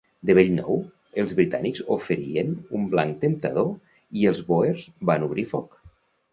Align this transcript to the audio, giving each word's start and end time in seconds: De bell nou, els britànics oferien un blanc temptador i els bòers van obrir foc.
De 0.27 0.35
bell 0.37 0.47
nou, 0.53 0.77
els 1.23 1.35
britànics 1.39 1.83
oferien 1.97 2.57
un 2.81 2.89
blanc 2.95 3.21
temptador 3.27 3.71
i 4.23 4.27
els 4.33 4.43
bòers 4.51 4.91
van 5.11 5.31
obrir 5.31 5.49
foc. 5.57 5.81